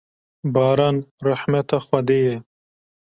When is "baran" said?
0.53-0.97